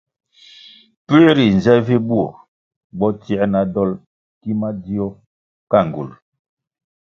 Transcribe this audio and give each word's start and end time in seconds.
Pue 1.05 1.27
rinze 1.37 1.73
vi 1.87 1.95
burʼ 2.07 2.31
bo 2.97 3.07
tsie 3.21 3.43
na 3.53 3.61
dolʼ 3.73 3.99
ki 4.41 4.49
madzio 4.59 5.05
ka 5.71 5.77
ngywulʼ? 5.87 6.15